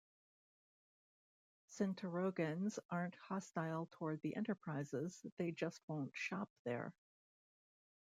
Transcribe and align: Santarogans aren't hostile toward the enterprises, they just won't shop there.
Santarogans 1.69 2.79
aren't 2.89 3.13
hostile 3.17 3.87
toward 3.91 4.19
the 4.23 4.35
enterprises, 4.35 5.23
they 5.37 5.51
just 5.51 5.79
won't 5.87 6.09
shop 6.17 6.49
there. 6.65 6.91